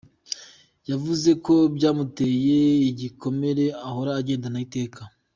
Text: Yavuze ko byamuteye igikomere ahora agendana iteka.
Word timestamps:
Yavuze 0.89 1.29
ko 1.45 1.53
byamuteye 1.75 2.59
igikomere 2.91 3.65
ahora 3.87 4.11
agendana 4.19 4.59
iteka. 4.65 5.01